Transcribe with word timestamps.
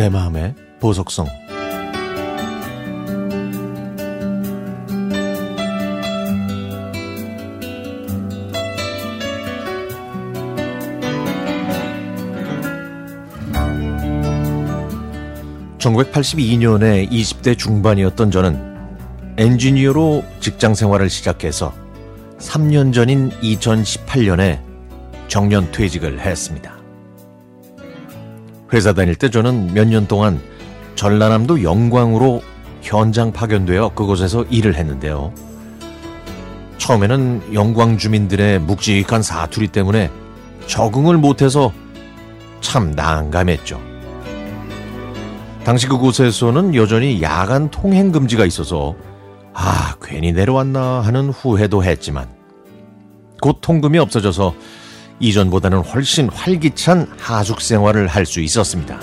내 0.00 0.08
마음의 0.08 0.54
보석성 0.80 1.26
(1982년에) 15.76 17.10
(20대) 17.10 17.58
중반이었던 17.58 18.30
저는 18.30 18.76
엔지니어로 19.36 20.24
직장 20.40 20.74
생활을 20.74 21.10
시작해서 21.10 21.74
3년 22.38 22.94
전인 22.94 23.28
2018년에 23.42 24.62
정년 25.28 25.70
퇴직을 25.70 26.20
했습니다. 26.20 26.79
회사 28.72 28.92
다닐 28.92 29.14
때 29.16 29.30
저는 29.30 29.74
몇 29.74 29.86
년 29.88 30.06
동안 30.06 30.40
전라남도 30.94 31.62
영광으로 31.62 32.42
현장 32.82 33.32
파견되어 33.32 33.92
그곳에서 33.94 34.44
일을 34.50 34.74
했는데요. 34.76 35.32
처음에는 36.78 37.54
영광 37.54 37.98
주민들의 37.98 38.58
묵직한 38.60 39.22
사투리 39.22 39.68
때문에 39.68 40.10
적응을 40.66 41.16
못해서 41.18 41.72
참 42.60 42.92
난감했죠. 42.92 43.80
당시 45.64 45.86
그곳에서는 45.88 46.74
여전히 46.74 47.20
야간 47.22 47.70
통행 47.70 48.12
금지가 48.12 48.46
있어서 48.46 48.94
아, 49.52 49.94
괜히 50.00 50.32
내려왔나 50.32 51.00
하는 51.00 51.28
후회도 51.30 51.84
했지만 51.84 52.28
곧 53.42 53.58
통금이 53.60 53.98
없어져서 53.98 54.54
이전보다는 55.20 55.80
훨씬 55.80 56.28
활기찬 56.30 57.06
하숙 57.18 57.60
생활을 57.60 58.08
할 58.08 58.26
수 58.26 58.40
있었습니다. 58.40 58.98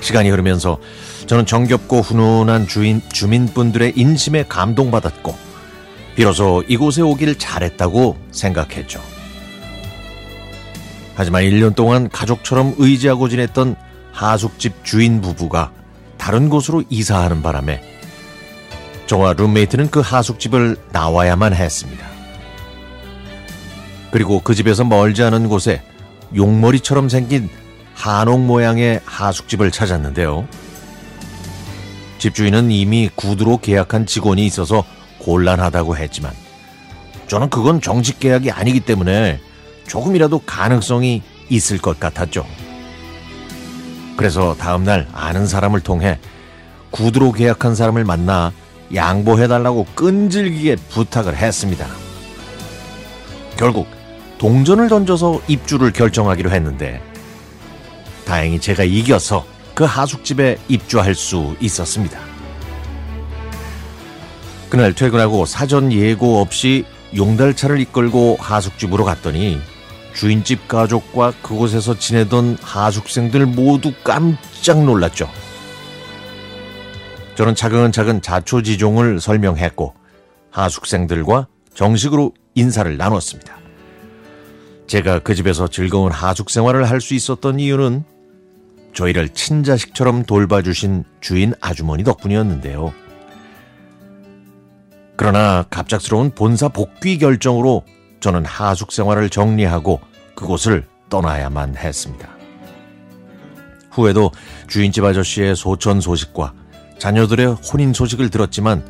시간이 0.00 0.30
흐르면서 0.30 0.78
저는 1.26 1.46
정겹고 1.46 2.00
훈훈한 2.00 2.66
주인, 2.66 3.02
주민분들의 3.12 3.92
인심에 3.96 4.44
감동받았고, 4.48 5.34
비로소 6.16 6.64
이곳에 6.66 7.02
오길 7.02 7.38
잘했다고 7.38 8.16
생각했죠. 8.30 9.00
하지만 11.14 11.42
1년 11.44 11.74
동안 11.74 12.08
가족처럼 12.08 12.74
의지하고 12.78 13.28
지냈던 13.28 13.76
하숙집 14.12 14.84
주인 14.84 15.20
부부가 15.20 15.70
다른 16.18 16.48
곳으로 16.48 16.82
이사하는 16.88 17.42
바람에 17.42 17.82
저와 19.06 19.34
룸메이트는 19.34 19.90
그 19.90 20.00
하숙집을 20.00 20.76
나와야만 20.92 21.54
했습니다. 21.54 22.09
그리고 24.10 24.40
그 24.40 24.54
집에서 24.54 24.84
멀지 24.84 25.22
않은 25.22 25.48
곳에 25.48 25.82
용머리처럼 26.34 27.08
생긴 27.08 27.48
한옥 27.94 28.40
모양의 28.40 29.00
하숙집을 29.04 29.70
찾았는데요. 29.70 30.46
집주인은 32.18 32.70
이미 32.70 33.08
구두로 33.14 33.58
계약한 33.58 34.06
직원이 34.06 34.46
있어서 34.46 34.84
곤란하다고 35.20 35.96
했지만 35.96 36.32
저는 37.26 37.50
그건 37.50 37.80
정식 37.80 38.18
계약이 38.18 38.50
아니기 38.50 38.80
때문에 38.80 39.40
조금이라도 39.86 40.40
가능성이 40.40 41.22
있을 41.48 41.78
것 41.78 41.98
같았죠. 41.98 42.46
그래서 44.16 44.54
다음날 44.54 45.08
아는 45.12 45.46
사람을 45.46 45.80
통해 45.80 46.18
구두로 46.90 47.32
계약한 47.32 47.74
사람을 47.74 48.04
만나 48.04 48.52
양보해달라고 48.94 49.86
끈질기게 49.94 50.76
부탁을 50.90 51.36
했습니다. 51.36 51.86
결국 53.56 53.86
동전을 54.40 54.88
던져서 54.88 55.42
입주를 55.48 55.92
결정하기로 55.92 56.50
했는데 56.50 57.02
다행히 58.24 58.58
제가 58.58 58.84
이겨서 58.84 59.44
그 59.74 59.84
하숙집에 59.84 60.56
입주할 60.66 61.14
수 61.14 61.54
있었습니다. 61.60 62.18
그날 64.70 64.94
퇴근하고 64.94 65.44
사전 65.44 65.92
예고 65.92 66.40
없이 66.40 66.86
용달차를 67.14 67.80
이끌고 67.80 68.38
하숙집으로 68.40 69.04
갔더니 69.04 69.60
주인집 70.14 70.68
가족과 70.68 71.34
그곳에서 71.42 71.98
지내던 71.98 72.56
하숙생들 72.62 73.44
모두 73.44 73.92
깜짝 74.02 74.82
놀랐죠. 74.82 75.28
저는 77.34 77.54
차근차근 77.54 78.22
자초지종을 78.22 79.20
설명했고 79.20 79.92
하숙생들과 80.50 81.46
정식으로 81.74 82.32
인사를 82.54 82.96
나눴습니다. 82.96 83.60
제가 84.90 85.20
그 85.20 85.36
집에서 85.36 85.68
즐거운 85.68 86.10
하숙 86.10 86.50
생활을 86.50 86.90
할 86.90 87.00
수 87.00 87.14
있었던 87.14 87.60
이유는 87.60 88.02
저희를 88.92 89.28
친자식처럼 89.28 90.24
돌봐주신 90.24 91.04
주인 91.20 91.54
아주머니 91.60 92.02
덕분이었는데요. 92.02 92.92
그러나 95.14 95.64
갑작스러운 95.70 96.32
본사 96.32 96.68
복귀 96.68 97.18
결정으로 97.18 97.84
저는 98.18 98.44
하숙 98.44 98.90
생활을 98.90 99.30
정리하고 99.30 100.00
그곳을 100.34 100.84
떠나야만 101.08 101.76
했습니다. 101.76 102.28
후에도 103.92 104.32
주인집 104.66 105.04
아저씨의 105.04 105.54
소천 105.54 106.00
소식과 106.00 106.52
자녀들의 106.98 107.46
혼인 107.46 107.92
소식을 107.92 108.28
들었지만 108.28 108.84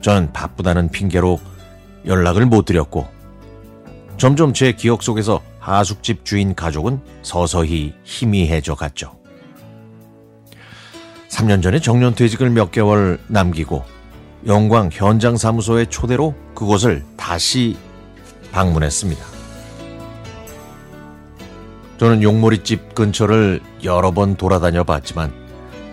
저는 0.00 0.32
바쁘다는 0.32 0.88
핑계로 0.88 1.38
연락을 2.06 2.46
못 2.46 2.64
드렸고 2.64 3.13
점점 4.16 4.52
제 4.52 4.72
기억 4.72 5.02
속에서 5.02 5.42
하숙집 5.58 6.24
주인 6.24 6.54
가족은 6.54 7.00
서서히 7.22 7.94
희미해져 8.04 8.74
갔죠. 8.74 9.16
3년 11.28 11.62
전에 11.62 11.80
정년퇴직을 11.80 12.50
몇 12.50 12.70
개월 12.70 13.18
남기고 13.26 13.82
영광 14.46 14.88
현장 14.92 15.36
사무소의 15.36 15.88
초대로 15.88 16.34
그곳을 16.54 17.02
다시 17.16 17.76
방문했습니다. 18.52 19.24
저는 21.98 22.22
용머리집 22.22 22.94
근처를 22.94 23.60
여러 23.82 24.12
번 24.12 24.36
돌아다녀 24.36 24.84
봤지만 24.84 25.32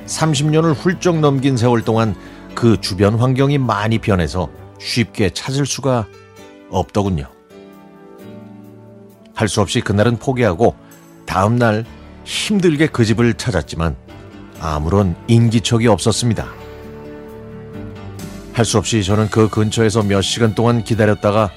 30년을 0.05 0.75
훌쩍 0.75 1.19
넘긴 1.19 1.57
세월 1.57 1.81
동안 1.83 2.15
그 2.53 2.79
주변 2.81 3.15
환경이 3.15 3.57
많이 3.57 3.97
변해서 3.97 4.49
쉽게 4.79 5.29
찾을 5.29 5.65
수가 5.65 6.05
없더군요. 6.69 7.41
할 9.41 9.47
수 9.47 9.59
없이 9.59 9.81
그날은 9.81 10.18
포기하고 10.18 10.75
다음날 11.25 11.84
힘들게 12.25 12.85
그 12.85 13.03
집을 13.03 13.34
찾았지만 13.34 13.96
아무런 14.59 15.16
인기척이 15.28 15.88
없었습니다. 15.88 16.46
할 18.53 18.66
수 18.66 18.78
없이 18.78 19.03
저는 19.03 19.29
그 19.31 19.50
근처에서 19.50 20.03
몇 20.03 20.22
시간 20.22 20.53
동안 20.53 20.84
기다렸다가 20.84 21.50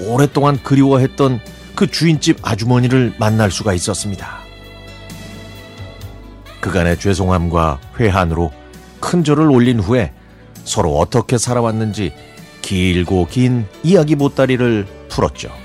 오랫동안 0.00 0.60
그리워했던 0.64 1.38
그 1.76 1.88
주인집 1.88 2.38
아주머니를 2.42 3.14
만날 3.20 3.52
수가 3.52 3.72
있었습니다. 3.72 4.40
그간의 6.60 6.98
죄송함과 6.98 7.78
회한으로 8.00 8.50
큰 8.98 9.22
절을 9.22 9.48
올린 9.48 9.78
후에 9.78 10.12
서로 10.64 10.98
어떻게 10.98 11.38
살아왔는지 11.38 12.12
길고 12.62 13.28
긴 13.28 13.66
이야기 13.84 14.16
보따리를 14.16 14.88
풀었죠. 15.08 15.62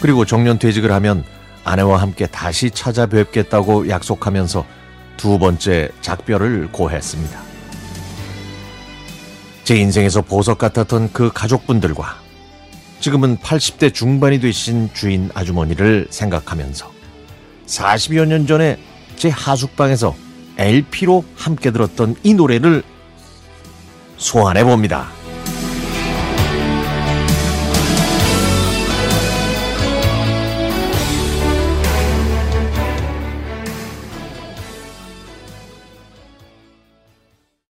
그리고 0.00 0.24
정년 0.24 0.58
퇴직을 0.58 0.92
하면 0.92 1.24
아내와 1.64 2.00
함께 2.00 2.26
다시 2.26 2.70
찾아뵙겠다고 2.70 3.88
약속하면서 3.88 4.64
두 5.16 5.38
번째 5.38 5.90
작별을 6.00 6.68
고했습니다. 6.72 7.40
제 9.64 9.76
인생에서 9.76 10.22
보석 10.22 10.58
같았던 10.58 11.12
그 11.12 11.30
가족분들과 11.34 12.20
지금은 13.00 13.36
80대 13.38 13.92
중반이 13.92 14.40
되신 14.40 14.90
주인 14.94 15.30
아주머니를 15.34 16.06
생각하면서 16.10 16.90
40여 17.66 18.26
년 18.26 18.46
전에 18.46 18.78
제 19.16 19.28
하숙방에서 19.28 20.14
LP로 20.56 21.24
함께 21.36 21.70
들었던 21.70 22.16
이 22.22 22.34
노래를 22.34 22.82
소환해 24.16 24.64
봅니다. 24.64 25.17